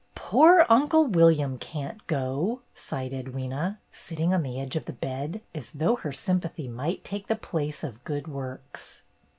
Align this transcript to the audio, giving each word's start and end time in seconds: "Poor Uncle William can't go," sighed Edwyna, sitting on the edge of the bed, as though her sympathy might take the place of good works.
"Poor 0.15 0.65
Uncle 0.67 1.05
William 1.05 1.59
can't 1.59 2.07
go," 2.07 2.61
sighed 2.73 3.11
Edwyna, 3.11 3.77
sitting 3.91 4.33
on 4.33 4.41
the 4.41 4.59
edge 4.59 4.75
of 4.75 4.85
the 4.85 4.93
bed, 4.93 5.41
as 5.53 5.69
though 5.75 5.95
her 5.97 6.11
sympathy 6.11 6.67
might 6.67 7.03
take 7.03 7.27
the 7.27 7.35
place 7.35 7.83
of 7.83 8.03
good 8.03 8.27
works. 8.27 9.03